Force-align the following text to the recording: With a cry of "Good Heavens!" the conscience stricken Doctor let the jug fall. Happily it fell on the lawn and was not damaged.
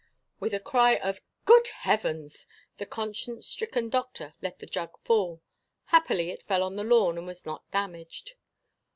With 0.39 0.55
a 0.55 0.59
cry 0.59 0.95
of 0.95 1.21
"Good 1.45 1.67
Heavens!" 1.67 2.47
the 2.79 2.87
conscience 2.87 3.45
stricken 3.45 3.89
Doctor 3.89 4.33
let 4.41 4.57
the 4.57 4.65
jug 4.65 4.97
fall. 5.03 5.43
Happily 5.93 6.31
it 6.31 6.41
fell 6.41 6.63
on 6.63 6.75
the 6.75 6.83
lawn 6.83 7.19
and 7.19 7.27
was 7.27 7.45
not 7.45 7.69
damaged. 7.69 8.33